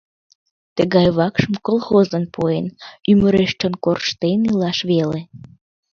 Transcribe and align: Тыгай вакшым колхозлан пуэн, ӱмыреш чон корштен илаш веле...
Тыгай 0.75 1.07
вакшым 1.17 1.53
колхозлан 1.65 2.25
пуэн, 2.33 2.65
ӱмыреш 3.11 3.51
чон 3.59 3.73
корштен 3.83 4.39
илаш 4.49 4.79
веле... 4.89 5.19